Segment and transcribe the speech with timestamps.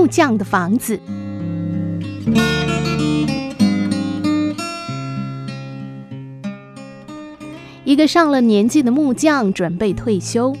[0.00, 0.98] 木匠的房子。
[7.84, 10.56] 一个上了年纪的木匠准备退休，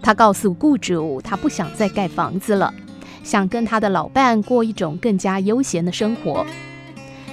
[0.00, 2.72] 他告诉雇主，他不想再盖房子了，
[3.24, 6.46] 想跟他的老伴过一种更加悠闲的生活。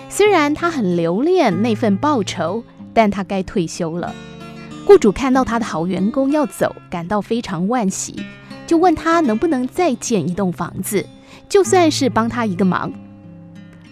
[0.09, 2.63] 虽然他很留恋那份报酬，
[2.95, 4.15] 但他该退休了。
[4.87, 8.15] 雇主看到他的好员工要走，感到非常惋惜，
[8.65, 11.05] 就问他能不能再建一栋房子，
[11.47, 12.91] 就算是帮他一个忙。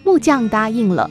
[0.03, 1.09] 木匠答应了，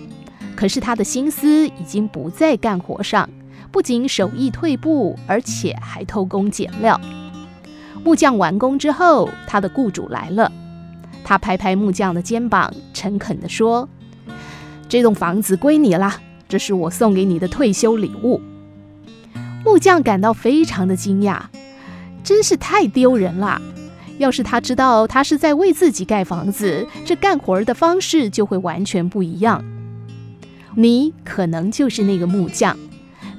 [0.57, 3.29] 可是他的心思已经不在干活上。
[3.73, 7.01] 不仅手艺退步，而且还偷工减料。
[8.03, 10.51] 木匠完工之后，他的雇主来了，
[11.23, 13.89] 他拍拍木匠的肩膀，诚恳地说
[14.89, 16.13] ：“这栋房子归你了，
[16.49, 18.41] 这是我送给你的退休礼物。”
[19.65, 21.43] 木匠感到非常的惊讶，
[22.25, 23.63] 真是太丢人了。
[24.21, 29.65] 要是他知道他是在为自己盖房子，这干活的方式就会完全不一样。
[30.75, 32.77] 你可能就是那个木匠。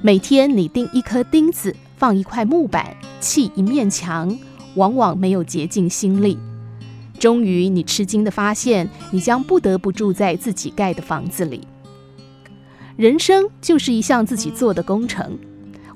[0.02, 4.36] 每天你钉一颗钉子，放一块木板，砌一面墙，
[4.74, 6.36] 往往没有竭尽心力。
[7.16, 11.60] 终于，你吃惊地发现，你将不得不住在自己盖的房子里。
[12.96, 15.38] 人生就是一项自己做的工程。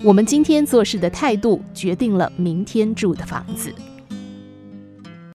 [0.04, 3.74] 我们今天做事的态度，决定了明天住的房子。